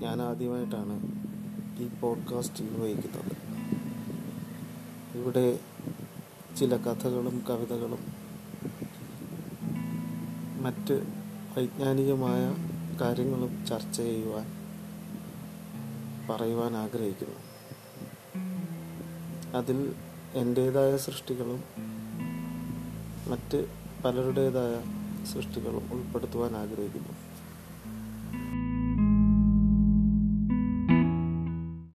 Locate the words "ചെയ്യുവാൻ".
13.96-14.46